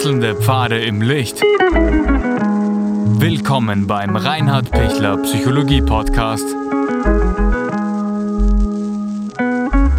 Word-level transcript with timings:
Wechselnde 0.00 0.34
Pfade 0.34 0.82
im 0.82 1.02
Licht. 1.02 1.42
Willkommen 3.20 3.86
beim 3.86 4.16
Reinhard 4.16 4.70
Pichler 4.70 5.18
Psychologie 5.18 5.82
Podcast. 5.82 6.46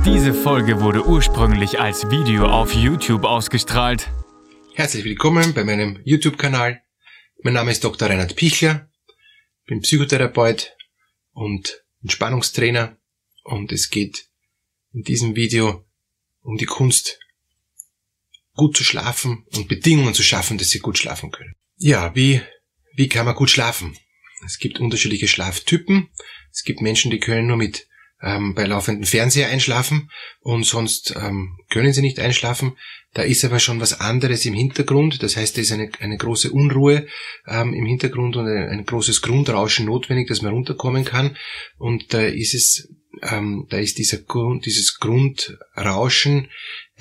Diese 0.04 0.34
Folge 0.34 0.82
wurde 0.82 1.06
ursprünglich 1.06 1.80
als 1.80 2.10
Video 2.10 2.48
auf 2.48 2.74
YouTube 2.74 3.26
ausgestrahlt. 3.26 4.10
Herzlich 4.74 5.06
willkommen 5.06 5.54
bei 5.54 5.64
meinem 5.64 6.00
YouTube-Kanal. 6.04 6.82
Mein 7.44 7.54
Name 7.54 7.70
ist 7.70 7.84
Dr. 7.84 8.10
Reinhard 8.10 8.36
Pichler, 8.36 8.90
bin 9.68 9.82
Psychotherapeut 9.82 10.76
und 11.34 11.84
Entspannungstrainer 12.02 12.98
und 13.44 13.72
es 13.72 13.92
geht 13.92 14.26
in 14.94 15.04
diesem 15.04 15.36
Video 15.36 15.86
um 16.42 16.58
die 16.58 16.66
Kunst, 16.66 17.20
gut 18.56 18.76
zu 18.76 18.84
schlafen 18.84 19.46
und 19.56 19.68
Bedingungen 19.68 20.14
zu 20.14 20.24
schaffen, 20.24 20.58
dass 20.58 20.70
sie 20.70 20.80
gut 20.80 20.98
schlafen 20.98 21.32
können. 21.32 21.56
Ja, 21.78 22.14
wie, 22.16 22.42
wie 22.96 23.08
kann 23.08 23.26
man 23.26 23.36
gut 23.36 23.50
schlafen? 23.50 23.98
Es 24.46 24.58
gibt 24.58 24.80
unterschiedliche 24.80 25.28
Schlaftypen. 25.28 26.10
Es 26.52 26.64
gibt 26.64 26.82
Menschen, 26.82 27.12
die 27.12 27.20
können 27.20 27.48
nur 27.48 27.58
mit 27.58 27.88
ähm, 28.22 28.54
bei 28.54 28.66
laufendem 28.66 29.06
Fernseher 29.06 29.50
einschlafen 29.50 30.12
und 30.42 30.64
sonst 30.64 31.16
ähm, 31.16 31.58
können 31.70 31.94
sie 31.94 32.02
nicht 32.02 32.20
einschlafen. 32.20 32.78
Da 33.14 33.24
ist 33.24 33.44
aber 33.44 33.60
schon 33.60 33.82
was 33.82 34.00
anderes 34.00 34.46
im 34.46 34.54
Hintergrund. 34.54 35.22
Das 35.22 35.36
heißt, 35.36 35.58
da 35.58 35.62
ist 35.62 35.72
eine, 35.72 35.90
eine 36.00 36.18
große 36.18 36.52
Unruhe 36.52 37.08
ähm, 37.48 37.74
im 37.74 37.86
Hintergrund 37.86 38.38
und 38.38 38.48
ein, 38.48 38.70
ein, 38.70 38.86
großes 38.86 39.22
Grundrauschen 39.22 39.86
notwendig, 39.86 40.28
dass 40.28 40.42
man 40.42 40.54
runterkommen 40.54 41.04
kann. 41.04 41.36
Und 41.78 42.14
da 42.14 42.22
ist 42.22 42.54
es, 42.54 42.94
ähm, 43.24 43.68
da 43.70 43.78
ist 43.78 43.98
dieser 43.98 44.20
Grund, 44.20 44.66
dieses 44.66 45.00
Grundrauschen 45.00 46.50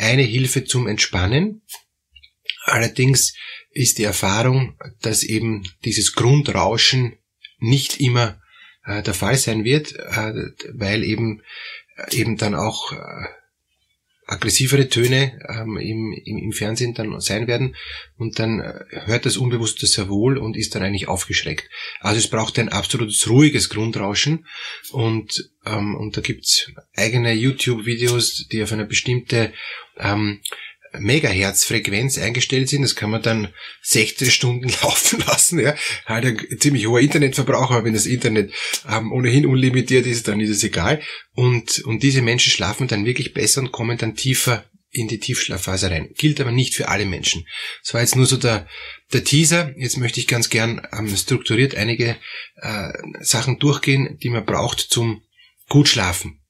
eine 0.01 0.23
Hilfe 0.23 0.65
zum 0.65 0.87
Entspannen. 0.87 1.63
Allerdings 2.65 3.35
ist 3.71 3.99
die 3.99 4.05
Erfahrung, 4.05 4.79
dass 5.01 5.23
eben 5.23 5.65
dieses 5.85 6.15
Grundrauschen 6.15 7.17
nicht 7.59 8.01
immer 8.01 8.41
äh, 8.85 9.03
der 9.03 9.15
Fall 9.15 9.37
sein 9.37 9.65
wird, 9.65 9.93
äh, 9.95 10.33
weil 10.73 11.05
eben 11.05 11.43
eben 12.11 12.37
dann 12.37 12.55
auch 12.55 12.93
äh, 12.93 13.27
aggressivere 14.31 14.89
Töne 14.89 15.41
ähm, 15.49 15.77
im, 15.77 16.13
im, 16.13 16.39
im 16.39 16.53
Fernsehen 16.53 16.95
dann 16.95 17.21
sein 17.21 17.49
werden 17.49 17.75
und 18.17 18.39
dann 18.39 18.61
äh, 18.61 18.85
hört 19.07 19.27
das 19.27 19.37
Unbewusste 19.37 19.87
sehr 19.87 20.09
wohl 20.09 20.39
und 20.39 20.57
ist 20.57 20.75
dann 20.75 20.83
eigentlich 20.83 21.09
aufgeschreckt. 21.09 21.69
Also 22.01 22.19
es 22.19 22.29
braucht 22.29 22.59
ein 22.59 22.69
absolutes 22.69 23.29
ruhiges 23.29 23.69
Grundrauschen 23.69 24.47
und, 24.93 25.51
ähm, 25.67 25.97
und 25.97 26.17
da 26.17 26.21
gibt's 26.21 26.71
eigene 26.95 27.33
YouTube-Videos, 27.33 28.47
die 28.53 28.63
auf 28.63 28.73
eine 28.73 28.87
bestimmte 28.87 29.53
ähm, 29.99 30.41
Megahertz-Frequenz 30.99 32.19
eingestellt 32.19 32.69
sind. 32.69 32.83
Das 32.83 32.97
kann 32.97 33.11
man 33.11 33.23
dann 33.23 33.49
16 33.83 34.31
Stunden 34.31 34.69
laufen 34.83 35.23
lassen. 35.27 35.59
Ja. 35.59 35.75
Halt 36.07 36.25
ein 36.25 36.59
ziemlich 36.59 36.87
hoher 36.87 37.01
Internetverbrauch, 37.01 37.71
aber 37.71 37.85
wenn 37.85 37.95
das 37.95 38.07
Internet 38.07 38.53
ähm, 38.89 39.13
ohnehin 39.13 39.47
unlimitiert 39.47 40.07
ist, 40.07 40.29
dann 40.29 40.41
ist 40.41 40.51
es 40.51 40.65
egal. 40.65 41.01
Und, 41.35 41.81
und 41.81 42.03
diese 42.03 42.23
Menschen 42.23 42.51
schlafen 42.51 42.89
dann 42.89 43.05
wirklich 43.05 43.35
besser 43.35 43.61
und 43.61 43.73
kommen 43.73 43.99
dann 43.99 44.17
tiefer 44.17 44.65
in 44.93 45.07
die 45.07 45.21
Tiefschlafphase 45.21 45.91
rein. 45.91 46.11
Gilt 46.17 46.41
aber 46.41 46.51
nicht 46.51 46.75
für 46.75 46.89
alle 46.89 47.07
Menschen. 47.07 47.47
Das 47.83 47.95
war 47.95 48.01
jetzt 48.01 48.17
nur 48.17 48.27
so 48.27 48.37
der, 48.37 48.67
der 49.13 49.23
Teaser. 49.23 49.73
Jetzt 49.77 49.99
möchte 49.99 50.19
ich 50.19 50.27
ganz 50.27 50.51
gern 50.51 50.87
ähm, 50.93 51.15
strukturiert 51.17 51.77
einige 51.77 52.17
äh, 52.57 52.93
Sachen 53.21 53.59
durchgehen, 53.59 54.19
die 54.21 54.31
man 54.31 54.45
braucht 54.45 54.81
zum 54.81 55.23
gut 55.69 55.89
schlafen. 55.89 56.41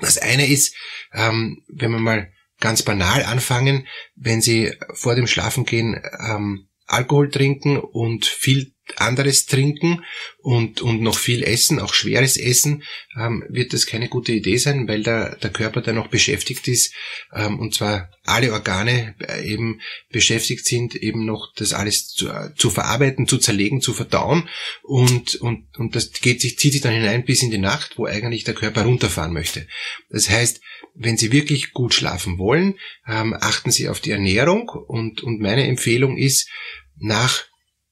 Das 0.00 0.18
eine 0.18 0.46
ist, 0.46 0.74
ähm, 1.12 1.64
wenn 1.68 1.90
man 1.90 2.02
mal 2.02 2.32
ganz 2.60 2.82
banal 2.82 3.24
anfangen, 3.24 3.86
wenn 4.14 4.40
Sie 4.40 4.72
vor 4.92 5.14
dem 5.14 5.26
Schlafengehen 5.26 6.00
ähm, 6.20 6.68
Alkohol 6.86 7.30
trinken 7.30 7.78
und 7.78 8.26
viel 8.26 8.72
anderes 8.96 9.46
trinken 9.46 10.04
und, 10.38 10.80
und 10.80 11.00
noch 11.00 11.18
viel 11.18 11.42
essen, 11.42 11.78
auch 11.78 11.94
schweres 11.94 12.36
Essen, 12.36 12.82
ähm, 13.18 13.44
wird 13.48 13.72
das 13.72 13.86
keine 13.86 14.08
gute 14.08 14.32
Idee 14.32 14.56
sein, 14.56 14.88
weil 14.88 15.02
der, 15.02 15.36
der 15.36 15.50
Körper 15.50 15.80
dann 15.80 15.96
noch 15.96 16.08
beschäftigt 16.08 16.68
ist 16.68 16.94
ähm, 17.34 17.58
und 17.58 17.74
zwar 17.74 18.10
alle 18.24 18.52
Organe 18.52 19.14
äh, 19.20 19.46
eben 19.46 19.80
beschäftigt 20.10 20.66
sind, 20.66 20.94
eben 20.94 21.24
noch 21.24 21.52
das 21.54 21.72
alles 21.72 22.08
zu, 22.08 22.30
zu 22.56 22.70
verarbeiten, 22.70 23.26
zu 23.26 23.38
zerlegen, 23.38 23.80
zu 23.80 23.92
verdauen 23.92 24.48
und, 24.82 25.36
und, 25.36 25.66
und 25.78 25.94
das 25.94 26.12
geht 26.12 26.40
sich, 26.40 26.58
zieht 26.58 26.72
sich 26.72 26.80
dann 26.80 26.94
hinein 26.94 27.24
bis 27.24 27.42
in 27.42 27.50
die 27.50 27.58
Nacht, 27.58 27.98
wo 27.98 28.06
eigentlich 28.06 28.44
der 28.44 28.54
Körper 28.54 28.82
runterfahren 28.82 29.32
möchte. 29.32 29.66
Das 30.10 30.30
heißt, 30.30 30.60
wenn 30.94 31.16
Sie 31.16 31.32
wirklich 31.32 31.72
gut 31.72 31.94
schlafen 31.94 32.38
wollen, 32.38 32.74
ähm, 33.06 33.34
achten 33.38 33.70
Sie 33.70 33.88
auf 33.88 34.00
die 34.00 34.10
Ernährung 34.10 34.68
und, 34.68 35.22
und 35.22 35.40
meine 35.40 35.66
Empfehlung 35.66 36.16
ist, 36.16 36.48
nach 36.96 37.44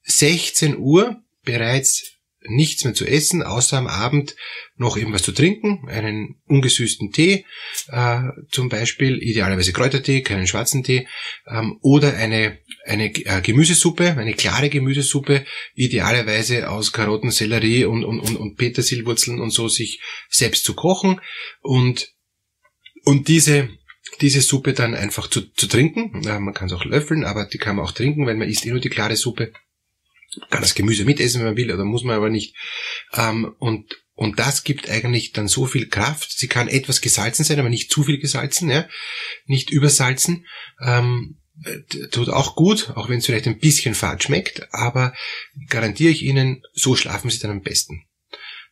16 0.07 0.77
Uhr 0.77 1.21
bereits 1.43 2.17
nichts 2.49 2.83
mehr 2.83 2.93
zu 2.93 3.05
essen, 3.05 3.43
außer 3.43 3.77
am 3.77 3.87
Abend 3.87 4.35
noch 4.75 4.95
irgendwas 4.95 5.23
zu 5.23 5.31
trinken, 5.31 5.87
einen 5.89 6.41
ungesüßten 6.45 7.11
Tee, 7.11 7.45
äh, 7.89 8.21
zum 8.51 8.69
Beispiel 8.69 9.21
idealerweise 9.21 9.73
Kräutertee, 9.73 10.21
keinen 10.21 10.47
schwarzen 10.47 10.83
Tee, 10.83 11.07
ähm, 11.47 11.77
oder 11.81 12.15
eine, 12.15 12.59
eine 12.85 13.13
äh, 13.13 13.41
Gemüsesuppe, 13.41 14.17
eine 14.17 14.33
klare 14.33 14.69
Gemüsesuppe, 14.69 15.45
idealerweise 15.75 16.69
aus 16.69 16.93
Karotten, 16.93 17.31
Sellerie 17.31 17.85
und, 17.85 18.05
und, 18.05 18.19
und, 18.19 18.37
und 18.37 18.55
Petersilwurzeln 18.55 19.39
und 19.39 19.51
so 19.51 19.67
sich 19.67 20.01
selbst 20.29 20.63
zu 20.63 20.73
kochen 20.73 21.19
und 21.61 22.13
und 23.07 23.29
diese, 23.29 23.69
diese 24.19 24.41
Suppe 24.41 24.73
dann 24.73 24.93
einfach 24.93 25.29
zu, 25.29 25.53
zu 25.53 25.67
trinken. 25.67 26.21
Ja, 26.23 26.41
man 26.41 26.53
kann 26.53 26.67
es 26.67 26.73
auch 26.73 26.83
löffeln, 26.83 27.23
aber 27.23 27.45
die 27.45 27.57
kann 27.57 27.77
man 27.77 27.85
auch 27.85 27.93
trinken, 27.93 28.25
weil 28.25 28.35
man 28.35 28.49
isst 28.49 28.65
eh 28.65 28.69
nur 28.69 28.81
die 28.81 28.89
klare 28.89 29.15
Suppe. 29.15 29.53
Kann 30.49 30.61
das 30.61 30.75
Gemüse 30.75 31.05
mitessen, 31.05 31.39
wenn 31.39 31.47
man 31.47 31.57
will, 31.57 31.71
oder 31.71 31.85
muss 31.85 32.03
man 32.03 32.15
aber 32.15 32.29
nicht. 32.29 32.55
Ähm, 33.13 33.55
und, 33.59 34.03
und 34.13 34.39
das 34.39 34.63
gibt 34.63 34.89
eigentlich 34.89 35.31
dann 35.31 35.47
so 35.47 35.65
viel 35.65 35.87
Kraft. 35.87 36.37
Sie 36.37 36.47
kann 36.47 36.67
etwas 36.67 37.01
gesalzen 37.01 37.43
sein, 37.43 37.59
aber 37.59 37.69
nicht 37.69 37.91
zu 37.91 38.03
viel 38.03 38.19
gesalzen, 38.19 38.69
ja? 38.69 38.87
nicht 39.45 39.69
übersalzen. 39.69 40.45
Ähm, 40.81 41.37
tut 42.11 42.29
auch 42.29 42.55
gut, 42.55 42.91
auch 42.95 43.09
wenn 43.09 43.19
es 43.19 43.25
vielleicht 43.25 43.47
ein 43.47 43.59
bisschen 43.59 43.95
fad 43.95 44.23
schmeckt, 44.23 44.73
aber 44.73 45.13
garantiere 45.69 46.11
ich 46.11 46.23
Ihnen, 46.23 46.61
so 46.73 46.95
schlafen 46.95 47.29
Sie 47.29 47.39
dann 47.39 47.51
am 47.51 47.61
besten. 47.61 48.03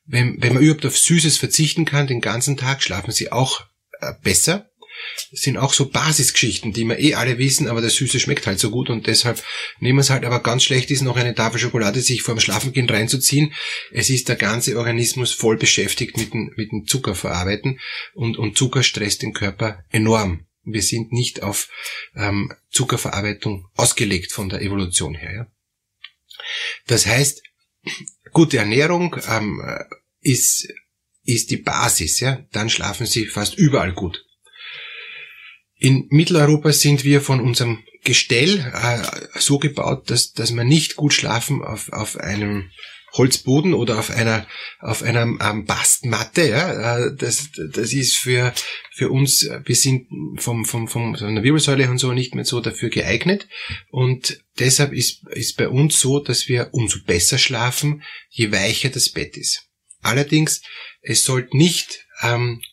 Wenn, 0.05 0.41
wenn 0.41 0.53
man 0.53 0.61
überhaupt 0.61 0.85
auf 0.85 0.97
Süßes 0.97 1.37
verzichten 1.37 1.85
kann, 1.85 2.07
den 2.07 2.21
ganzen 2.21 2.57
Tag 2.57 2.83
schlafen 2.83 3.11
Sie 3.11 3.31
auch 3.31 3.65
äh, 4.01 4.13
besser. 4.21 4.69
Das 5.31 5.41
sind 5.41 5.57
auch 5.57 5.73
so 5.73 5.89
Basisgeschichten, 5.89 6.73
die 6.73 6.85
wir 6.85 6.99
eh 6.99 7.15
alle 7.15 7.37
wissen, 7.37 7.67
aber 7.67 7.81
das 7.81 7.95
Süße 7.95 8.19
schmeckt 8.19 8.47
halt 8.47 8.59
so 8.59 8.69
gut 8.69 8.89
und 8.89 9.07
deshalb 9.07 9.43
nehmen 9.79 9.97
wir 9.97 10.01
es 10.01 10.09
halt, 10.09 10.25
aber 10.25 10.41
ganz 10.41 10.63
schlecht 10.63 10.91
ist 10.91 11.01
noch 11.01 11.17
eine 11.17 11.35
Tafel 11.35 11.59
Schokolade 11.59 12.01
sich 12.01 12.21
vor 12.21 12.35
dem 12.35 12.39
Schlafengehen 12.39 12.89
reinzuziehen. 12.89 13.53
Es 13.91 14.09
ist 14.09 14.29
der 14.29 14.35
ganze 14.35 14.77
Organismus 14.77 15.31
voll 15.31 15.57
beschäftigt 15.57 16.17
mit 16.17 16.33
dem, 16.33 16.53
mit 16.55 16.71
dem 16.71 16.85
Zucker 16.85 17.15
verarbeiten 17.15 17.79
und, 18.13 18.37
und 18.37 18.57
Zucker 18.57 18.83
stresst 18.83 19.21
den 19.21 19.33
Körper 19.33 19.83
enorm. 19.89 20.45
Wir 20.63 20.81
sind 20.81 21.11
nicht 21.11 21.43
auf 21.43 21.69
ähm, 22.15 22.51
Zuckerverarbeitung 22.71 23.67
ausgelegt 23.75 24.31
von 24.31 24.49
der 24.49 24.61
Evolution 24.61 25.13
her. 25.13 25.33
Ja? 25.33 25.47
Das 26.87 27.05
heißt, 27.05 27.43
gute 28.31 28.57
Ernährung 28.57 29.15
ähm, 29.29 29.61
ist 30.21 30.67
ist 31.25 31.49
die 31.49 31.57
Basis, 31.57 32.19
ja, 32.19 32.45
dann 32.51 32.69
schlafen 32.69 33.05
sie 33.05 33.25
fast 33.25 33.57
überall 33.57 33.93
gut. 33.93 34.24
In 35.85 36.07
Mitteleuropa 36.09 36.73
sind 36.73 37.03
wir 37.03 37.21
von 37.21 37.39
unserem 37.39 37.83
Gestell 38.03 38.57
äh, 38.73 39.39
so 39.39 39.59
gebaut, 39.59 40.09
dass, 40.09 40.33
dass 40.33 40.49
man 40.49 40.67
nicht 40.67 40.95
gut 40.95 41.13
schlafen 41.13 41.63
auf, 41.63 41.93
auf 41.93 42.17
einem 42.17 42.71
Holzboden 43.13 43.75
oder 43.75 43.99
auf 43.99 44.09
einer 44.09 44.47
auf 44.79 45.03
einer 45.03 45.21
ähm, 45.21 45.65
Bastmatte, 45.65 46.49
ja, 46.49 46.97
äh, 46.97 47.15
das 47.15 47.51
das 47.71 47.93
ist 47.93 48.15
für 48.15 48.51
für 48.95 49.11
uns 49.11 49.47
wir 49.63 49.75
sind 49.75 50.07
vom 50.37 50.65
vom 50.65 50.87
vom 50.87 51.15
von 51.15 51.35
der 51.35 51.43
Wirbelsäule 51.43 51.87
und 51.87 51.99
so 51.99 52.13
nicht 52.13 52.33
mehr 52.33 52.45
so 52.45 52.61
dafür 52.61 52.89
geeignet 52.89 53.47
und 53.91 54.39
deshalb 54.57 54.91
ist 54.91 55.21
ist 55.29 55.55
bei 55.55 55.69
uns 55.69 55.99
so, 55.99 56.19
dass 56.19 56.47
wir 56.47 56.69
umso 56.71 56.97
besser 57.05 57.37
schlafen, 57.37 58.01
je 58.29 58.51
weicher 58.51 58.89
das 58.89 59.09
Bett 59.09 59.37
ist. 59.37 59.67
Allerdings 60.01 60.63
es 61.03 61.23
sollte 61.23 61.55
nicht 61.55 62.07
ähm, 62.23 62.63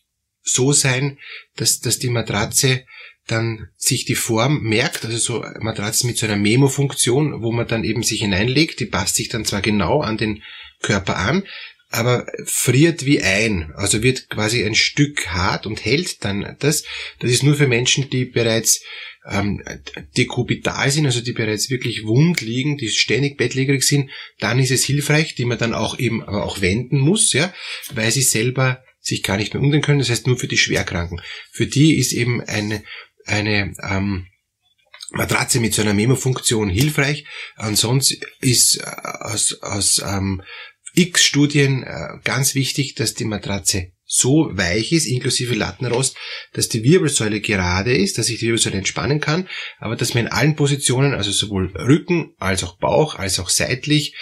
so 0.43 0.73
sein, 0.73 1.17
dass, 1.55 1.79
dass 1.79 1.99
die 1.99 2.09
Matratze 2.09 2.85
dann 3.27 3.69
sich 3.77 4.05
die 4.05 4.15
Form 4.15 4.61
merkt, 4.63 5.05
also 5.05 5.17
so 5.17 5.45
Matratze 5.59 6.05
mit 6.05 6.17
so 6.17 6.25
einer 6.25 6.35
Memo-Funktion, 6.35 7.41
wo 7.41 7.51
man 7.51 7.67
dann 7.67 7.85
eben 7.85 8.03
sich 8.03 8.21
hineinlegt, 8.21 8.79
die 8.79 8.85
passt 8.85 9.15
sich 9.15 9.29
dann 9.29 9.45
zwar 9.45 9.61
genau 9.61 10.01
an 10.01 10.17
den 10.17 10.43
Körper 10.81 11.17
an, 11.17 11.43
aber 11.89 12.25
friert 12.45 13.05
wie 13.05 13.21
ein, 13.21 13.71
also 13.75 14.03
wird 14.03 14.29
quasi 14.29 14.65
ein 14.65 14.75
Stück 14.75 15.27
hart 15.27 15.65
und 15.65 15.85
hält 15.85 16.25
dann 16.25 16.55
das. 16.59 16.83
Das 17.19 17.31
ist 17.31 17.43
nur 17.43 17.55
für 17.55 17.67
Menschen, 17.67 18.09
die 18.09 18.25
bereits 18.25 18.81
ähm, 19.29 19.63
dekubital 20.17 20.89
sind, 20.91 21.05
also 21.05 21.21
die 21.21 21.33
bereits 21.33 21.69
wirklich 21.69 22.03
wund 22.03 22.41
liegen, 22.41 22.77
die 22.77 22.89
ständig 22.89 23.37
bettlägerig 23.37 23.83
sind, 23.83 24.09
dann 24.39 24.59
ist 24.59 24.71
es 24.71 24.83
hilfreich, 24.83 25.35
die 25.35 25.45
man 25.45 25.57
dann 25.57 25.73
auch 25.73 25.97
eben 25.97 26.23
aber 26.23 26.43
auch 26.43 26.61
wenden 26.61 26.99
muss, 26.99 27.31
ja, 27.31 27.53
weil 27.93 28.11
sie 28.11 28.21
selber 28.21 28.83
sich 29.03 29.21
gar 29.21 29.37
nicht 29.37 29.53
mehr 29.53 29.61
umdrehen 29.61 29.81
können. 29.81 29.99
Das 29.99 30.09
heißt 30.09 30.27
nur 30.27 30.37
für 30.37 30.47
die 30.47 30.57
Schwerkranken. 30.57 31.21
Für 31.51 31.67
die 31.67 31.97
ist 31.97 32.13
eben 32.13 32.41
eine 32.41 32.83
eine 33.25 33.73
ähm, 33.81 34.27
Matratze 35.11 35.59
mit 35.59 35.73
so 35.73 35.81
einer 35.81 35.93
Memo-Funktion 35.93 36.69
hilfreich. 36.69 37.25
Ansonsten 37.55 38.25
ist 38.41 38.77
äh, 38.77 38.83
aus, 38.83 39.61
aus 39.61 40.01
ähm, 40.05 40.41
x 40.95 41.23
Studien 41.23 41.83
äh, 41.83 42.19
ganz 42.23 42.55
wichtig, 42.55 42.95
dass 42.95 43.13
die 43.13 43.25
Matratze 43.25 43.92
so 44.15 44.51
weich 44.53 44.91
ist, 44.91 45.07
inklusive 45.07 45.55
Lattenrost, 45.55 46.15
dass 46.53 46.69
die 46.69 46.83
Wirbelsäule 46.83 47.41
gerade 47.41 47.97
ist, 47.97 48.19
dass 48.19 48.29
ich 48.29 48.37
die 48.37 48.45
Wirbelsäule 48.45 48.77
entspannen 48.77 49.19
kann, 49.19 49.49
aber 49.79 49.95
dass 49.95 50.13
man 50.13 50.27
in 50.27 50.31
allen 50.31 50.55
Positionen, 50.55 51.15
also 51.15 51.31
sowohl 51.31 51.75
Rücken 51.75 52.35
als 52.37 52.63
auch 52.63 52.77
Bauch, 52.77 53.15
als 53.15 53.39
auch 53.39 53.49
seitlich, 53.49 54.15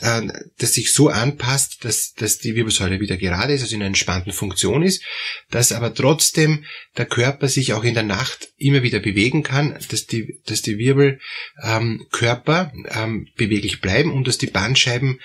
äh, 0.00 0.22
dass 0.56 0.72
sich 0.72 0.94
so 0.94 1.10
anpasst, 1.10 1.84
dass, 1.84 2.14
dass 2.14 2.38
die 2.38 2.54
Wirbelsäule 2.54 3.00
wieder 3.00 3.18
gerade 3.18 3.52
ist, 3.52 3.60
also 3.60 3.74
in 3.74 3.82
einer 3.82 3.88
entspannten 3.88 4.32
Funktion 4.32 4.82
ist, 4.82 5.04
dass 5.50 5.72
aber 5.72 5.92
trotzdem 5.92 6.64
der 6.96 7.04
Körper 7.04 7.48
sich 7.48 7.74
auch 7.74 7.84
in 7.84 7.92
der 7.92 8.02
Nacht 8.02 8.48
immer 8.56 8.82
wieder 8.82 9.00
bewegen 9.00 9.42
kann, 9.42 9.78
dass 9.90 10.06
die, 10.06 10.40
dass 10.46 10.62
die 10.62 10.78
Wirbelkörper 10.78 12.72
ähm, 12.74 12.86
ähm, 12.94 13.28
beweglich 13.36 13.82
bleiben 13.82 14.10
und 14.10 14.26
dass 14.26 14.38
die 14.38 14.46
Bandscheiben 14.46 15.20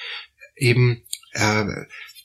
eben 0.58 1.04
äh, 1.32 1.64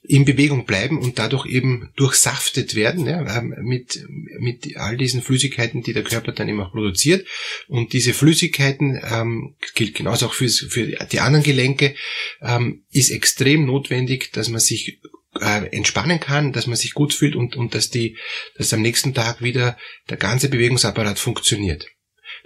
in 0.07 0.27
Bewegung 0.27 0.67
bleiben 0.67 0.99
und 0.99 1.19
dadurch 1.19 1.47
eben 1.47 1.91
durchsaftet 1.97 2.75
werden 2.75 3.07
ja, 3.07 3.39
ähm, 3.39 3.55
mit, 3.63 4.05
mit 4.39 4.77
all 4.77 4.99
diesen 4.99 5.23
Flüssigkeiten, 5.23 5.83
die 5.83 5.95
der 5.95 6.05
Körper 6.05 6.33
dann 6.33 6.49
immer 6.49 6.71
produziert. 6.71 7.27
Und 7.69 7.95
diese 7.95 8.13
Flüssigkeiten, 8.13 9.01
ähm, 9.03 9.57
gilt 9.75 9.95
genauso 9.95 10.27
auch 10.27 10.35
für, 10.35 10.49
für 10.49 10.87
die 11.11 11.21
anderen 11.21 11.43
Gelenke, 11.43 11.95
ähm, 12.43 12.85
ist 12.91 13.11
extrem 13.11 13.65
notwendig, 13.65 14.31
dass 14.33 14.51
man 14.51 14.61
sich 14.61 15.01
äh, 15.41 15.67
entspannen 15.69 16.21
kann, 16.21 16.53
dass 16.53 16.67
man 16.67 16.77
sich 16.77 16.93
gut 16.93 17.15
fühlt 17.15 17.35
und, 17.35 17.57
und 17.57 17.75
dass, 17.75 17.89
die, 17.89 18.19
dass 18.59 18.75
am 18.75 18.83
nächsten 18.83 19.15
Tag 19.15 19.41
wieder 19.41 19.79
der 20.11 20.19
ganze 20.19 20.51
Bewegungsapparat 20.51 21.19
funktioniert. 21.19 21.87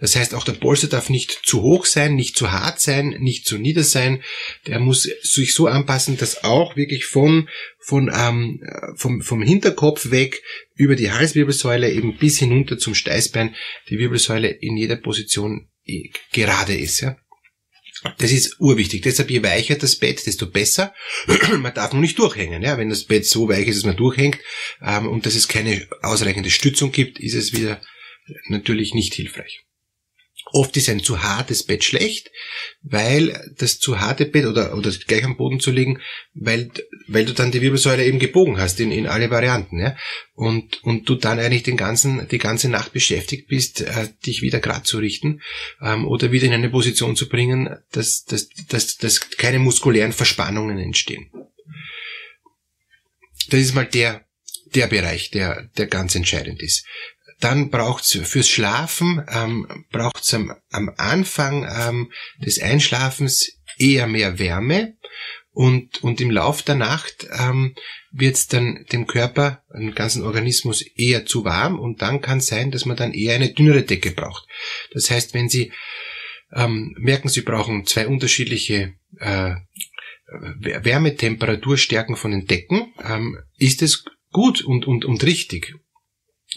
Das 0.00 0.15
heißt, 0.15 0.33
auch 0.35 0.45
der 0.45 0.53
Polster 0.53 0.87
darf 0.87 1.11
nicht 1.11 1.41
zu 1.43 1.61
hoch 1.62 1.85
sein, 1.85 2.15
nicht 2.15 2.37
zu 2.37 2.53
hart 2.53 2.81
sein, 2.81 3.17
nicht 3.19 3.47
zu 3.47 3.59
nieder 3.59 3.83
sein. 3.83 4.23
Der 4.69 4.79
muss 4.79 5.03
sich 5.23 5.55
so 5.55 5.67
anpassen, 5.67 6.17
dass 6.17 6.45
auch 6.45 6.77
wirklich 6.77 7.05
von, 7.05 7.49
von, 7.81 8.09
ähm, 8.15 8.62
vom, 8.95 9.23
vom 9.23 9.43
Hinterkopf 9.43 10.12
weg 10.12 10.43
über 10.77 10.95
die 10.95 11.11
Halswirbelsäule 11.11 11.91
eben 11.91 12.17
bis 12.17 12.39
hinunter 12.39 12.79
zum 12.79 12.95
Steißbein 12.95 13.56
die 13.91 13.99
Wirbelsäule 13.99 14.49
in 14.49 14.77
jeder 14.77 14.97
Position 14.97 15.69
äh, 15.85 16.11
gerade 16.33 16.77
ist. 16.77 17.01
Ja. 17.01 17.17
Das 18.19 18.31
ist 18.31 18.61
urwichtig. 18.61 19.03
Deshalb 19.03 19.29
je 19.31 19.43
weicher 19.43 19.75
das 19.75 19.97
Bett, 19.97 20.25
desto 20.25 20.47
besser. 20.47 20.94
man 21.59 21.75
darf 21.75 21.93
nur 21.93 22.03
nicht 22.03 22.21
durchhängen. 22.21 22.62
Ja? 22.62 22.79
Wenn 22.79 22.89
das 22.89 23.03
Bett 23.03 23.27
so 23.27 23.49
weich 23.49 23.67
ist, 23.67 23.79
dass 23.79 23.85
man 23.85 23.97
durchhängt 23.97 24.39
ähm, 24.81 25.09
und 25.09 25.27
dass 25.27 25.35
es 25.35 25.49
keine 25.49 25.89
ausreichende 26.03 26.51
Stützung 26.51 26.93
gibt, 26.93 27.19
ist 27.19 27.35
es 27.35 27.53
wieder 27.53 27.81
natürlich 28.49 28.94
nicht 28.94 29.15
hilfreich. 29.15 29.65
Oft 30.53 30.77
ist 30.77 30.89
ein 30.89 31.03
zu 31.03 31.23
hartes 31.23 31.62
Bett 31.62 31.85
schlecht, 31.85 32.31
weil 32.83 33.53
das 33.59 33.79
zu 33.79 34.00
harte 34.00 34.25
Bett 34.25 34.47
oder, 34.47 34.75
oder 34.77 34.91
gleich 35.06 35.25
am 35.25 35.37
Boden 35.37 35.61
zu 35.61 35.71
liegen, 35.71 36.00
weil, 36.35 36.71
weil 37.06 37.27
du 37.27 37.35
dann 37.35 37.50
die 37.50 37.61
Wirbelsäule 37.61 38.05
eben 38.05 38.19
gebogen 38.19 38.59
hast 38.59 38.81
in, 38.81 38.91
in 38.91 39.06
alle 39.06 39.31
Varianten, 39.31 39.79
ja. 39.79 39.97
Und, 40.35 40.83
und 40.85 41.09
du 41.09 41.17
dann 41.17 41.39
eigentlich 41.39 41.65
den 41.65 41.77
ganzen, 41.77 42.29
die 42.29 42.39
ganze 42.39 42.69
Nacht 42.69 42.93
beschäftigt 42.93 43.49
bist, 43.49 43.83
äh, 43.83 44.09
dich 44.25 44.41
wieder 44.41 44.61
grad 44.61 44.87
zu 44.87 44.99
richten, 44.99 45.43
ähm, 45.83 46.06
oder 46.06 46.33
wieder 46.33 46.47
in 46.47 46.55
eine 46.55 46.71
Position 46.71 47.17
zu 47.17 47.29
bringen, 47.29 47.77
dass, 47.93 48.25
dass, 48.25 48.49
dass, 48.69 48.97
dass 48.97 49.31
keine 49.31 49.59
muskulären 49.59 50.12
Verspannungen 50.12 50.79
entstehen. 50.79 51.31
Das 53.51 53.61
ist 53.61 53.75
mal 53.75 53.87
der, 53.87 54.27
der 54.75 54.87
Bereich, 54.87 55.31
der, 55.31 55.69
der 55.77 55.87
ganz 55.87 56.15
entscheidend 56.15 56.62
ist. 56.62 56.87
Dann 57.40 57.70
braucht's 57.70 58.19
fürs 58.25 58.49
Schlafen, 58.49 59.25
ähm, 59.29 59.85
braucht's 59.90 60.35
am, 60.35 60.55
am 60.70 60.93
Anfang 60.96 61.64
ähm, 61.64 62.12
des 62.44 62.61
Einschlafens 62.61 63.61
eher 63.79 64.06
mehr 64.06 64.38
Wärme 64.38 64.96
und, 65.52 66.02
und 66.05 66.20
im 66.20 66.31
Lauf 66.31 66.62
der 66.62 66.76
Nacht 66.76 67.26
ähm, 67.37 67.75
wird's 68.12 68.46
dann 68.46 68.85
dem 68.93 69.06
Körper, 69.06 69.62
dem 69.73 69.94
ganzen 69.94 70.23
Organismus 70.23 70.82
eher 70.82 71.26
zu 71.26 71.44
warm 71.44 71.79
und 71.79 72.02
dann 72.02 72.20
kann 72.20 72.38
es 72.38 72.46
sein, 72.46 72.70
dass 72.70 72.87
man 72.87 72.96
dann 72.96 73.12
eher 73.12 73.35
eine 73.35 73.52
dünnere 73.52 73.82
Decke 73.82 74.12
braucht. 74.12 74.46
Das 74.93 75.11
heißt, 75.11 75.34
wenn 75.34 75.49
Sie 75.49 75.73
ähm, 76.52 76.94
merken, 76.99 77.29
Sie 77.29 77.43
brauchen 77.43 77.87
zwei 77.87 78.06
unterschiedliche 78.06 78.94
äh, 79.19 79.55
Wärmetemperaturstärken 80.61 82.17
von 82.17 82.31
den 82.31 82.46
Decken, 82.46 82.93
ähm, 83.02 83.38
ist 83.56 83.82
es 83.82 84.05
gut 84.31 84.62
und, 84.62 84.87
und, 84.87 85.05
und 85.05 85.25
richtig. 85.25 85.75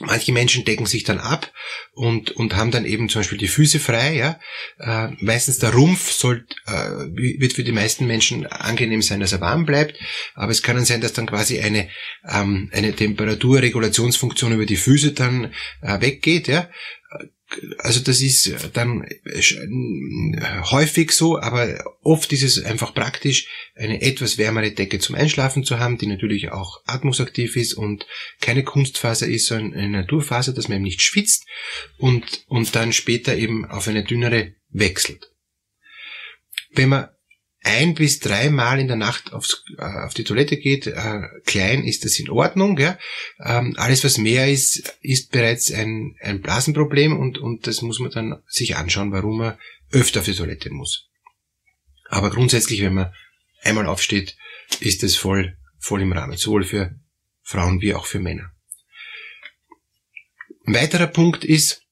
Manche 0.02 0.32
Menschen 0.32 0.66
decken 0.66 0.86
sich 0.86 1.04
dann 1.04 1.20
ab 1.20 1.52
und, 1.94 2.32
und 2.32 2.56
haben 2.56 2.72
dann 2.72 2.86
eben 2.86 3.10
zum 3.10 3.22
Beispiel 3.22 3.38
die 3.38 3.48
Füße 3.48 3.80
frei. 3.80 4.16
Ja? 4.16 4.40
Äh, 4.80 5.16
meistens 5.20 5.60
der 5.60 5.74
Rumpf 5.74 6.12
soll, 6.12 6.46
äh, 6.66 6.72
wird 6.72 7.54
für 7.54 7.64
die 7.64 7.72
meisten 7.72 8.08
Menschen 8.08 8.46
angenehm 8.48 9.02
sein, 9.02 9.20
dass 9.20 9.32
er 9.32 9.42
warm 9.42 9.66
bleibt. 9.66 9.98
Aber 10.34 10.52
es 10.52 10.62
kann 10.62 10.76
dann 10.76 10.86
sein, 10.86 11.02
dass 11.02 11.14
dann 11.14 11.28
quasi 11.28 11.60
eine, 11.60 11.90
ähm, 12.28 12.70
eine 12.74 12.94
Temperaturregulationsfunktion 12.94 14.54
über 14.54 14.66
die 14.66 14.78
Füße 14.78 15.14
dann 15.14 15.54
äh, 15.82 16.02
weggeht. 16.02 16.48
Ja? 16.48 16.70
Also 17.80 18.00
das 18.00 18.22
ist 18.22 18.54
dann 18.74 19.06
häufig 20.72 21.12
so, 21.12 21.40
aber 21.40 21.84
oft 22.02 22.32
ist 22.34 22.44
es 22.44 22.64
einfach 22.64 22.94
praktisch, 22.94 23.48
eine 23.76 24.02
etwas 24.02 24.38
wärmere 24.38 24.72
Decke 24.72 25.00
zum 25.00 25.16
Einschlafen 25.16 25.64
zu 25.64 25.80
haben, 25.80 25.98
die 25.98 26.08
natürlich 26.08 26.52
auch 26.52 26.82
atmungsaktiv 26.86 27.56
ist 27.56 27.74
und 27.74 28.06
keine 28.40 28.64
Kunstfaser 28.64 29.28
ist, 29.28 29.48
sondern 29.48 29.74
eine 29.74 29.90
Naturfaser, 29.90 30.54
dass 30.54 30.68
man 30.68 30.78
eben 30.78 30.86
nicht 30.86 31.02
schwitzt 31.02 31.46
und, 31.98 32.46
und 32.48 32.76
dann 32.76 32.94
später 32.94 33.36
eben 33.36 33.66
auf 33.66 33.88
eine 33.88 34.04
dünnere 34.04 34.56
wechselt. 34.70 35.32
Wenn 36.74 36.90
man 36.90 37.10
ein 37.64 37.94
bis 37.94 38.20
dreimal 38.20 38.80
in 38.80 38.88
der 38.88 38.98
Nacht 38.98 39.34
aufs, 39.34 39.64
äh, 39.78 39.84
auf 39.84 40.14
die 40.14 40.24
Toilette 40.24 40.58
geht, 40.58 40.88
äh, 40.88 41.22
klein 41.46 41.84
ist 41.84 42.04
das 42.04 42.18
in 42.18 42.30
Ordnung. 42.30 42.78
Ja? 42.78 42.98
Ähm, 43.40 43.76
alles, 43.78 44.04
was 44.04 44.18
mehr 44.18 44.52
ist, 44.52 44.98
ist 45.02 45.32
bereits 45.32 45.72
ein, 45.72 46.16
ein 46.22 46.42
Blasenproblem 46.42 47.18
und, 47.18 47.38
und 47.38 47.68
das 47.68 47.82
muss 47.82 48.00
man 48.00 48.12
dann 48.12 48.42
sich 48.48 48.78
anschauen, 48.78 49.12
warum 49.12 49.38
man 49.38 49.58
öfter 49.92 50.22
auf 50.22 50.26
die 50.26 50.34
Toilette 50.34 50.72
muss. 50.72 51.08
Aber 52.10 52.32
grundsätzlich, 52.32 52.82
wenn 52.82 52.96
man 52.96 53.14
einmal 53.62 53.86
aufsteht, 53.86 54.36
ist 54.80 55.04
das 55.04 55.16
voll, 55.16 55.58
voll 55.80 56.02
im 56.02 56.14
Rahmen, 56.14 56.38
sowohl 56.38 56.64
für 56.64 56.96
Frauen 57.44 57.82
wie 57.82 57.94
auch 57.94 58.06
für 58.06 58.20
Männer. 58.20 58.52
Ein 60.66 60.74
weiterer 60.74 61.08
Punkt 61.08 61.44
ist, 61.44 61.84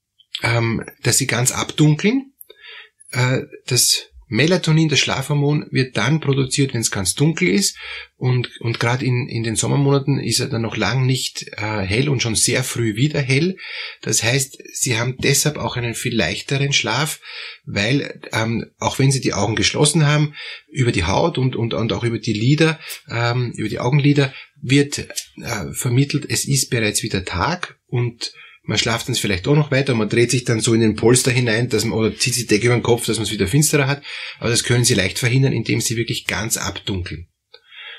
ähm, 0.41 0.83
dass 1.03 1.17
sie 1.17 1.27
ganz 1.27 1.51
abdunkeln. 1.51 2.33
Äh, 3.11 3.41
das 3.67 4.09
Melatonin, 4.29 4.89
das 4.89 4.99
Schlafhormon, 4.99 5.65
wird 5.71 5.97
dann 5.97 6.19
produziert, 6.19 6.73
wenn 6.73 6.81
es 6.81 6.91
ganz 6.91 7.15
dunkel 7.15 7.49
ist. 7.49 7.77
Und, 8.15 8.49
und 8.61 8.79
gerade 8.79 9.03
in, 9.03 9.27
in 9.27 9.43
den 9.43 9.55
Sommermonaten 9.55 10.19
ist 10.19 10.39
er 10.39 10.47
dann 10.47 10.61
noch 10.61 10.77
lang 10.77 11.05
nicht 11.05 11.47
äh, 11.57 11.81
hell 11.81 12.09
und 12.09 12.21
schon 12.21 12.35
sehr 12.35 12.63
früh 12.63 12.95
wieder 12.95 13.19
hell. 13.19 13.57
Das 14.01 14.23
heißt, 14.23 14.61
sie 14.73 14.97
haben 14.97 15.17
deshalb 15.17 15.57
auch 15.57 15.77
einen 15.77 15.95
viel 15.95 16.15
leichteren 16.15 16.73
Schlaf, 16.73 17.19
weil 17.65 18.21
ähm, 18.31 18.67
auch 18.77 18.99
wenn 18.99 19.11
sie 19.11 19.21
die 19.21 19.33
Augen 19.33 19.55
geschlossen 19.55 20.05
haben, 20.05 20.35
über 20.69 20.91
die 20.91 21.05
Haut 21.05 21.37
und, 21.37 21.55
und, 21.55 21.73
und 21.73 21.91
auch 21.91 22.03
über 22.03 22.19
die 22.19 22.33
Lider, 22.33 22.79
ähm, 23.09 23.51
über 23.55 23.69
die 23.69 23.79
Augenlider 23.79 24.33
wird 24.61 24.99
äh, 24.99 25.71
vermittelt, 25.71 26.25
es 26.29 26.45
ist 26.45 26.69
bereits 26.69 27.01
wieder 27.01 27.25
Tag 27.25 27.79
und 27.87 28.31
man 28.69 28.77
schlaft 28.77 29.07
dann 29.07 29.15
vielleicht 29.15 29.47
auch 29.47 29.55
noch 29.55 29.71
weiter, 29.71 29.95
man 29.95 30.09
dreht 30.09 30.29
sich 30.29 30.43
dann 30.43 30.59
so 30.59 30.75
in 30.75 30.81
den 30.81 30.95
Polster 30.95 31.31
hinein, 31.31 31.69
dass 31.69 31.85
man, 31.85 31.97
oder 31.97 32.15
zieht 32.15 32.35
die 32.35 32.45
Decke 32.45 32.67
über 32.67 32.75
den 32.75 32.83
Kopf, 32.83 33.07
dass 33.07 33.17
man 33.17 33.23
es 33.23 33.31
wieder 33.31 33.47
finsterer 33.47 33.87
hat. 33.87 34.03
Aber 34.37 34.51
das 34.51 34.63
können 34.63 34.85
Sie 34.85 34.93
leicht 34.93 35.17
verhindern, 35.17 35.53
indem 35.53 35.81
Sie 35.81 35.97
wirklich 35.97 36.27
ganz 36.27 36.55
abdunkeln. 36.55 37.29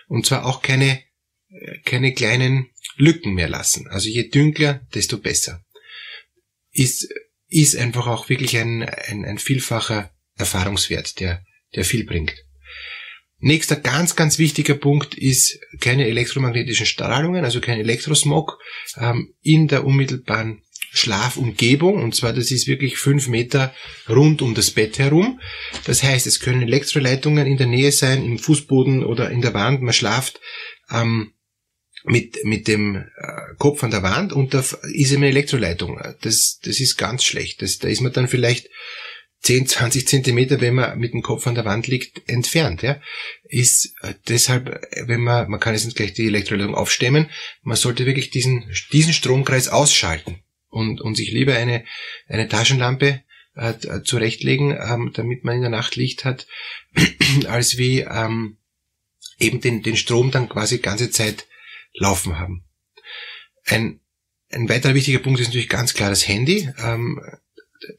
Und 0.06 0.26
zwar 0.26 0.46
auch 0.46 0.62
keine, 0.62 1.02
äh, 1.48 1.78
keine 1.84 2.14
kleinen 2.14 2.70
Lücken 2.96 3.34
mehr 3.34 3.48
lassen. 3.48 3.88
Also 3.88 4.08
je 4.08 4.28
dünkler, 4.28 4.86
desto 4.94 5.18
besser. 5.18 5.64
Ist, 6.70 7.08
ist 7.48 7.76
einfach 7.76 8.06
auch 8.06 8.28
wirklich 8.28 8.56
ein, 8.56 8.84
ein, 8.84 9.24
ein 9.24 9.38
vielfacher 9.38 10.14
Erfahrungswert, 10.36 11.18
der, 11.18 11.44
der 11.74 11.84
viel 11.84 12.04
bringt. 12.04 12.32
Nächster 13.40 13.76
ganz, 13.76 14.16
ganz 14.16 14.38
wichtiger 14.38 14.74
Punkt 14.74 15.14
ist 15.14 15.58
keine 15.80 16.06
elektromagnetischen 16.06 16.86
Strahlungen, 16.86 17.44
also 17.44 17.60
kein 17.60 17.80
Elektrosmog 17.80 18.58
ähm, 18.96 19.34
in 19.40 19.66
der 19.66 19.86
unmittelbaren 19.86 20.62
Schlafumgebung. 20.92 22.02
Und 22.02 22.14
zwar, 22.14 22.32
das 22.32 22.50
ist 22.50 22.66
wirklich 22.66 22.98
fünf 22.98 23.28
Meter 23.28 23.74
rund 24.08 24.42
um 24.42 24.54
das 24.54 24.70
Bett 24.72 24.98
herum. 24.98 25.40
Das 25.84 26.02
heißt, 26.02 26.26
es 26.26 26.40
können 26.40 26.62
Elektroleitungen 26.62 27.46
in 27.46 27.56
der 27.56 27.66
Nähe 27.66 27.92
sein, 27.92 28.24
im 28.24 28.38
Fußboden 28.38 29.04
oder 29.04 29.30
in 29.30 29.40
der 29.40 29.54
Wand. 29.54 29.82
Man 29.82 29.94
schlaft 29.94 30.40
ähm, 30.90 31.32
mit, 32.04 32.44
mit 32.44 32.68
dem 32.68 32.96
äh, 32.96 33.02
Kopf 33.58 33.82
an 33.84 33.90
der 33.90 34.02
Wand 34.02 34.32
und 34.32 34.52
da 34.52 34.60
ist 34.60 35.12
eben 35.12 35.22
eine 35.22 35.28
Elektroleitung. 35.28 35.98
Das, 36.22 36.58
das 36.62 36.80
ist 36.80 36.96
ganz 36.96 37.24
schlecht. 37.24 37.62
Das, 37.62 37.78
da 37.78 37.88
ist 37.88 38.00
man 38.00 38.12
dann 38.12 38.28
vielleicht 38.28 38.68
10, 39.42 39.66
20 39.66 40.06
Zentimeter, 40.06 40.60
wenn 40.60 40.74
man 40.74 40.98
mit 40.98 41.14
dem 41.14 41.22
Kopf 41.22 41.46
an 41.46 41.54
der 41.54 41.64
Wand 41.64 41.86
liegt, 41.86 42.28
entfernt. 42.28 42.82
Ja? 42.82 43.00
Ist 43.44 43.94
äh, 44.02 44.14
deshalb, 44.28 44.86
wenn 45.06 45.20
man, 45.20 45.48
man 45.50 45.60
kann 45.60 45.74
jetzt 45.74 45.86
nicht 45.86 45.96
gleich 45.96 46.12
die 46.12 46.26
Elektroleitung 46.26 46.74
aufstemmen, 46.74 47.30
man 47.62 47.76
sollte 47.76 48.06
wirklich 48.06 48.30
diesen, 48.30 48.70
diesen 48.92 49.12
Stromkreis 49.12 49.68
ausschalten 49.68 50.42
und, 50.68 51.00
und 51.00 51.16
sich 51.16 51.32
lieber 51.32 51.54
eine, 51.54 51.84
eine 52.28 52.48
Taschenlampe 52.48 53.22
äh, 53.54 54.02
zurechtlegen, 54.04 54.76
ähm, 54.78 55.10
damit 55.14 55.44
man 55.44 55.56
in 55.56 55.62
der 55.62 55.70
Nacht 55.70 55.96
Licht 55.96 56.24
hat, 56.24 56.46
als 57.48 57.78
wie 57.78 58.00
ähm, 58.00 58.58
eben 59.38 59.60
den, 59.60 59.82
den 59.82 59.96
Strom 59.96 60.30
dann 60.30 60.48
quasi 60.48 60.78
ganze 60.78 61.10
Zeit 61.10 61.46
laufen 61.94 62.38
haben. 62.38 62.64
Ein, 63.64 64.00
ein 64.50 64.68
weiterer 64.68 64.94
wichtiger 64.94 65.18
Punkt 65.18 65.40
ist 65.40 65.48
natürlich 65.48 65.68
ganz 65.68 65.94
klar 65.94 66.10
das 66.10 66.28
Handy. 66.28 66.68
Ähm, 66.78 67.20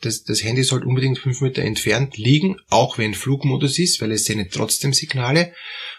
das, 0.02 0.24
das 0.24 0.44
Handy 0.44 0.64
sollte 0.64 0.86
unbedingt 0.86 1.20
fünf 1.20 1.42
Meter 1.42 1.64
entfernt 1.64 2.18
liegen, 2.18 2.58
auch 2.70 2.98
wenn 2.98 3.14
Flugmodus 3.14 3.80
ist, 3.80 4.02
weil 4.02 4.12
es 4.12 4.26
sendet 4.26 4.54
trotzdem 4.54 4.94
Signale. 4.94 5.54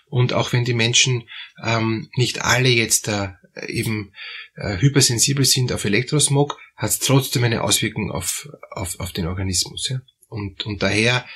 Und 0.07 0.33
auch 0.33 0.53
wenn 0.53 0.65
die 0.65 0.75
Menschen 0.75 1.29
ähm, 1.65 2.09
nicht 2.17 2.43
alle 2.43 2.69
jetzt 2.69 3.09
da 3.09 3.39
eben 3.67 4.13
äh, 4.57 4.79
hypersensibel 4.79 5.45
sind 5.45 5.73
auf 5.73 5.85
Elektrosmog, 5.85 6.59
hat 6.77 6.91
es 6.91 6.99
trotzdem 6.99 7.45
eine 7.45 7.63
Auswirkung 7.63 8.11
auf, 8.11 8.49
auf, 8.71 8.99
auf 9.01 9.13
den 9.13 9.27
Organismus. 9.27 9.89
Ja? 9.89 10.01
Und, 10.29 10.65
und 10.65 10.83
daher, 10.83 11.27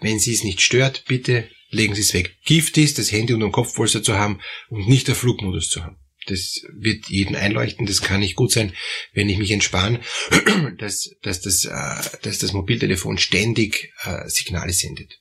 wenn 0.00 0.18
Sie 0.18 0.32
es 0.32 0.44
nicht 0.44 0.60
stört, 0.60 1.04
bitte 1.06 1.48
legen 1.70 1.94
Sie 1.94 2.02
es 2.02 2.14
weg. 2.14 2.36
Gift 2.44 2.78
ist, 2.78 2.98
das 2.98 3.12
Handy 3.12 3.34
unter 3.34 3.46
dem 3.46 3.52
Kopfpolster 3.52 4.02
zu 4.02 4.14
haben 4.14 4.40
und 4.68 4.88
nicht 4.88 5.08
der 5.08 5.14
Flugmodus 5.14 5.68
zu 5.68 5.84
haben. 5.84 5.96
Das 6.26 6.62
wird 6.72 7.08
jeden 7.08 7.36
einleuchten, 7.36 7.86
das 7.86 8.02
kann 8.02 8.20
nicht 8.20 8.36
gut 8.36 8.52
sein, 8.52 8.72
wenn 9.12 9.28
ich 9.28 9.38
mich 9.38 9.50
entspanne, 9.50 10.00
dass, 10.78 11.10
dass, 11.22 11.40
das, 11.40 11.64
äh, 11.64 12.18
dass 12.22 12.38
das 12.38 12.52
Mobiltelefon 12.52 13.18
ständig 13.18 13.92
äh, 14.04 14.28
Signale 14.28 14.72
sendet. 14.72 15.20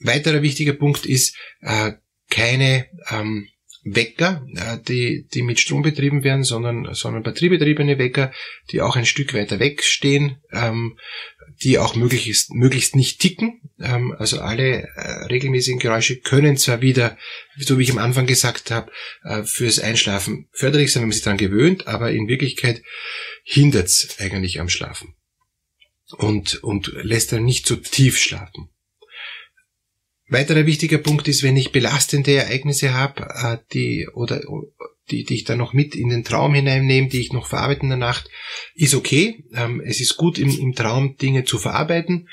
Weiterer 0.00 0.42
wichtiger 0.42 0.74
Punkt 0.74 1.06
ist, 1.06 1.36
äh, 1.60 1.92
keine 2.30 2.86
ähm, 3.10 3.48
Wecker, 3.84 4.44
die, 4.86 5.26
die 5.32 5.42
mit 5.42 5.60
Strom 5.60 5.82
betrieben 5.82 6.24
werden, 6.24 6.42
sondern, 6.42 6.92
sondern 6.92 7.22
batteriebetriebene 7.22 7.98
Wecker, 7.98 8.32
die 8.70 8.82
auch 8.82 8.96
ein 8.96 9.06
Stück 9.06 9.32
weiter 9.34 9.60
weg 9.60 9.82
stehen, 9.82 10.42
ähm, 10.52 10.98
die 11.62 11.78
auch 11.78 11.94
möglichst, 11.94 12.52
möglichst 12.52 12.96
nicht 12.96 13.20
ticken. 13.20 13.60
Ähm, 13.80 14.14
also 14.18 14.40
alle 14.40 14.88
äh, 14.96 15.24
regelmäßigen 15.24 15.78
Geräusche 15.78 16.16
können 16.20 16.56
zwar 16.56 16.80
wieder, 16.80 17.16
so 17.56 17.78
wie 17.78 17.82
ich 17.82 17.90
am 17.90 17.98
Anfang 17.98 18.26
gesagt 18.26 18.70
habe, 18.70 18.90
äh, 19.24 19.42
fürs 19.44 19.78
Einschlafen 19.78 20.48
förderlich 20.52 20.92
sein, 20.92 21.02
wenn 21.02 21.08
man 21.08 21.14
sich 21.14 21.24
daran 21.24 21.38
gewöhnt, 21.38 21.86
aber 21.86 22.12
in 22.12 22.28
Wirklichkeit 22.28 22.82
hindert's 23.44 24.16
eigentlich 24.18 24.60
am 24.60 24.68
Schlafen 24.68 25.14
und, 26.16 26.62
und 26.62 26.92
lässt 27.02 27.32
dann 27.32 27.44
nicht 27.44 27.66
so 27.66 27.76
tief 27.76 28.18
schlafen. 28.18 28.70
Weiterer 30.30 30.66
wichtiger 30.66 30.98
Punkt 30.98 31.26
ist, 31.26 31.42
wenn 31.42 31.56
ich 31.56 31.72
belastende 31.72 32.34
Ereignisse 32.34 32.92
habe, 32.92 33.22
äh, 33.34 33.58
die 33.72 34.08
oder 34.12 34.42
die, 35.10 35.24
die 35.24 35.34
ich 35.34 35.44
dann 35.44 35.58
noch 35.58 35.72
mit 35.72 35.94
in 35.94 36.08
den 36.08 36.24
Traum 36.24 36.54
hineinnehme, 36.54 37.08
die 37.08 37.20
ich 37.20 37.32
noch 37.32 37.46
verarbeite 37.46 37.82
in 37.82 37.88
der 37.88 37.98
Nacht, 37.98 38.28
ist 38.74 38.94
okay. 38.94 39.44
Ähm, 39.54 39.80
es 39.84 40.00
ist 40.00 40.16
gut, 40.16 40.38
im, 40.38 40.50
im 40.50 40.74
Traum 40.74 41.16
Dinge 41.16 41.44
zu 41.44 41.58
verarbeiten. 41.58 42.28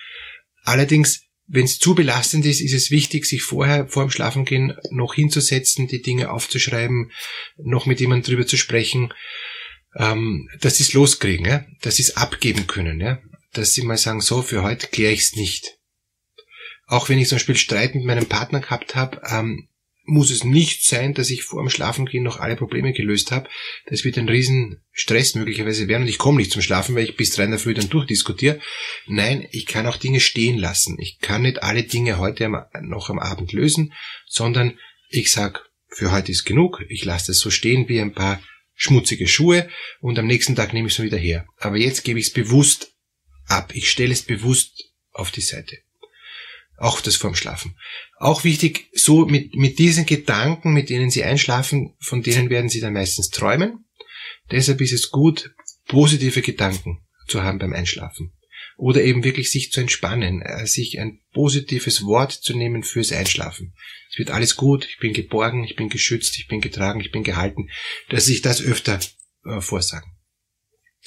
Allerdings, 0.63 1.23
wenn 1.47 1.65
es 1.65 1.77
zu 1.77 1.95
belastend 1.95 2.45
ist, 2.45 2.61
ist 2.61 2.73
es 2.73 2.91
wichtig, 2.91 3.25
sich 3.25 3.43
vorher, 3.43 3.87
vor 3.87 4.03
dem 4.03 4.11
Schlafengehen 4.11 4.75
noch 4.91 5.13
hinzusetzen, 5.13 5.87
die 5.87 6.01
Dinge 6.01 6.31
aufzuschreiben, 6.31 7.11
noch 7.57 7.85
mit 7.85 7.99
jemandem 7.99 8.31
drüber 8.31 8.47
zu 8.47 8.57
sprechen. 8.57 9.13
Ähm, 9.95 10.49
das 10.61 10.79
ist 10.79 10.93
loskriegen, 10.93 11.45
ja? 11.45 11.65
das 11.81 11.99
ist 11.99 12.17
abgeben 12.17 12.67
können, 12.67 12.99
ja? 12.99 13.19
dass 13.53 13.73
sie 13.73 13.83
mal 13.83 13.97
sagen, 13.97 14.21
so, 14.21 14.41
für 14.41 14.63
heute 14.63 14.87
kläre 14.87 15.13
ich 15.13 15.21
es 15.21 15.35
nicht 15.35 15.75
auch 16.87 17.09
wenn 17.09 17.19
ich 17.19 17.27
zum 17.27 17.37
Beispiel 17.37 17.55
Streit 17.55 17.95
mit 17.95 18.05
meinem 18.05 18.27
Partner 18.27 18.59
gehabt 18.59 18.95
habe, 18.95 19.21
ähm, 19.29 19.67
muss 20.05 20.31
es 20.31 20.43
nicht 20.43 20.85
sein, 20.85 21.13
dass 21.13 21.29
ich 21.29 21.43
vor 21.43 21.61
dem 21.61 21.69
Schlafengehen 21.69 22.23
noch 22.23 22.39
alle 22.39 22.55
Probleme 22.55 22.93
gelöst 22.93 23.31
habe. 23.31 23.49
Das 23.87 24.03
wird 24.03 24.17
ein 24.17 24.29
riesen 24.29 24.81
Stress 24.91 25.35
möglicherweise 25.35 25.87
werden 25.87 26.03
und 26.03 26.09
ich 26.09 26.17
komme 26.17 26.37
nicht 26.37 26.51
zum 26.51 26.61
Schlafen, 26.61 26.95
weil 26.95 27.05
ich 27.05 27.17
bis 27.17 27.31
drei 27.31 27.45
in 27.45 27.51
der 27.51 27.59
Früh 27.59 27.73
dann 27.73 27.89
durchdiskutiere. 27.89 28.59
Nein, 29.07 29.47
ich 29.51 29.65
kann 29.65 29.87
auch 29.87 29.97
Dinge 29.97 30.19
stehen 30.19 30.57
lassen. 30.57 30.97
Ich 30.99 31.19
kann 31.19 31.41
nicht 31.41 31.63
alle 31.63 31.83
Dinge 31.83 32.17
heute 32.17 32.49
noch 32.81 33.09
am 33.09 33.19
Abend 33.19 33.51
lösen, 33.51 33.93
sondern 34.27 34.77
ich 35.09 35.31
sag, 35.31 35.69
für 35.87 36.11
heute 36.11 36.31
ist 36.31 36.45
genug. 36.45 36.83
Ich 36.89 37.05
lasse 37.05 37.27
das 37.27 37.39
so 37.39 37.49
stehen 37.49 37.87
wie 37.89 37.99
ein 37.99 38.13
paar 38.13 38.41
schmutzige 38.73 39.27
Schuhe 39.27 39.69
und 39.99 40.19
am 40.19 40.27
nächsten 40.27 40.55
Tag 40.55 40.73
nehme 40.73 40.87
ich 40.87 40.97
es 40.97 41.03
wieder 41.03 41.17
her. 41.17 41.47
Aber 41.57 41.77
jetzt 41.77 42.03
gebe 42.03 42.19
ich 42.19 42.27
es 42.27 42.33
bewusst 42.33 42.93
ab. 43.47 43.71
Ich 43.73 43.89
stelle 43.89 44.13
es 44.13 44.21
bewusst 44.21 44.91
auf 45.11 45.31
die 45.31 45.41
Seite. 45.41 45.77
Auch 46.77 47.01
das 47.01 47.15
vorm 47.15 47.35
Schlafen. 47.35 47.77
Auch 48.17 48.43
wichtig, 48.43 48.89
so 48.93 49.25
mit, 49.25 49.55
mit 49.55 49.79
diesen 49.79 50.05
Gedanken, 50.05 50.73
mit 50.73 50.89
denen 50.89 51.09
Sie 51.09 51.23
einschlafen, 51.23 51.95
von 51.99 52.21
denen 52.21 52.49
werden 52.49 52.69
Sie 52.69 52.81
dann 52.81 52.93
meistens 52.93 53.29
träumen. 53.29 53.85
Deshalb 54.51 54.81
ist 54.81 54.93
es 54.93 55.09
gut, 55.09 55.53
positive 55.87 56.41
Gedanken 56.41 57.05
zu 57.27 57.43
haben 57.43 57.59
beim 57.59 57.73
Einschlafen. 57.73 58.33
Oder 58.77 59.03
eben 59.03 59.23
wirklich 59.23 59.51
sich 59.51 59.71
zu 59.71 59.79
entspannen, 59.79 60.41
äh, 60.41 60.67
sich 60.67 60.99
ein 60.99 61.21
positives 61.33 62.03
Wort 62.03 62.33
zu 62.33 62.57
nehmen 62.57 62.83
fürs 62.83 63.13
Einschlafen. 63.13 63.73
Es 64.11 64.19
wird 64.19 64.31
alles 64.31 64.57
gut, 64.57 64.85
ich 64.85 64.97
bin 64.97 65.13
geborgen, 65.13 65.63
ich 65.63 65.75
bin 65.75 65.87
geschützt, 65.87 66.37
ich 66.37 66.47
bin 66.47 66.59
getragen, 66.59 66.99
ich 66.99 67.11
bin 67.11 67.23
gehalten, 67.23 67.69
dass 68.09 68.25
Sie 68.25 68.33
sich 68.33 68.41
das 68.41 68.61
öfter 68.61 68.99
äh, 69.45 69.61
vorsagen. 69.61 70.11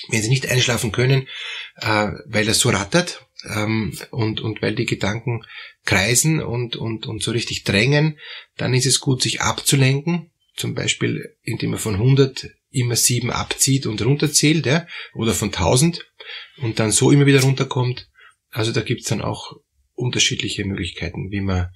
Wenn 0.09 0.23
Sie 0.23 0.31
nicht 0.31 0.51
einschlafen 0.51 0.93
können, 0.93 1.29
äh, 1.77 2.11
weil 2.27 2.47
das 2.47 2.61
so 2.61 2.71
rattert, 2.71 3.28
ähm, 3.45 3.97
und, 4.11 4.41
und 4.41 4.63
weil 4.63 4.75
die 4.75 4.87
Gedanken 4.87 5.45
kreisen 5.85 6.41
und, 6.41 6.77
und, 6.77 7.07
und 7.07 7.23
so 7.23 7.31
richtig 7.31 7.65
drängen, 7.65 8.19
dann 8.57 8.75
ist 8.75 8.87
es 8.87 9.01
gut, 9.01 9.23
sich 9.23 9.41
abzulenken, 9.41 10.33
zum 10.57 10.75
Beispiel 10.75 11.37
indem 11.43 11.71
man 11.71 11.79
von 11.79 11.95
100 11.95 12.51
immer 12.71 12.97
7 12.97 13.31
abzieht 13.31 13.87
und 13.87 14.03
runterzählt, 14.03 14.67
ja, 14.67 14.87
oder 15.15 15.33
von 15.33 15.49
1000 15.49 16.07
und 16.59 16.79
dann 16.79 16.91
so 16.91 17.11
immer 17.11 17.27
wieder 17.27 17.43
runterkommt. 17.43 18.11
Also 18.51 18.73
da 18.73 18.83
gibt's 18.83 19.09
dann 19.09 19.23
auch 19.23 19.53
unterschiedliche 19.95 20.65
Möglichkeiten, 20.65 21.31
wie 21.31 21.41
man, 21.41 21.71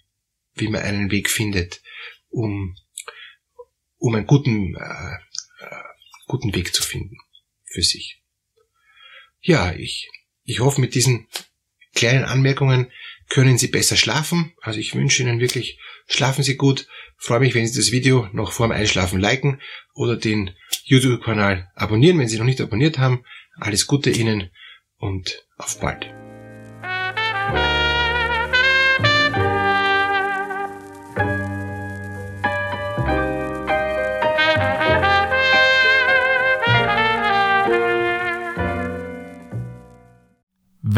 wie 0.54 0.68
man 0.68 0.82
einen 0.82 1.10
Weg 1.10 1.30
findet, 1.30 1.82
um, 2.28 2.76
um 3.96 4.14
einen 4.14 4.26
guten, 4.26 4.74
äh, 4.76 5.14
äh, 5.64 5.82
guten 6.26 6.54
Weg 6.54 6.74
zu 6.74 6.82
finden 6.82 7.16
für 7.64 7.82
sich. 7.82 8.22
Ja, 9.40 9.72
ich, 9.72 10.10
ich 10.44 10.60
hoffe, 10.60 10.80
mit 10.80 10.94
diesen 10.94 11.26
kleinen 11.94 12.24
Anmerkungen 12.24 12.90
können 13.28 13.58
Sie 13.58 13.68
besser 13.68 13.96
schlafen. 13.96 14.52
Also 14.60 14.78
ich 14.78 14.94
wünsche 14.94 15.22
Ihnen 15.22 15.40
wirklich, 15.40 15.78
schlafen 16.06 16.42
Sie 16.42 16.56
gut. 16.56 16.86
Freue 17.16 17.40
mich, 17.40 17.54
wenn 17.54 17.66
Sie 17.66 17.78
das 17.78 17.92
Video 17.92 18.28
noch 18.32 18.52
vor 18.52 18.66
dem 18.66 18.72
Einschlafen 18.72 19.20
liken 19.20 19.60
oder 19.94 20.16
den 20.16 20.50
YouTube-Kanal 20.84 21.70
abonnieren, 21.74 22.18
wenn 22.18 22.28
Sie 22.28 22.38
noch 22.38 22.44
nicht 22.44 22.60
abonniert 22.60 22.98
haben. 22.98 23.24
Alles 23.56 23.86
Gute 23.86 24.10
Ihnen 24.10 24.50
und 24.98 25.46
auf 25.56 25.80
bald. 25.80 26.21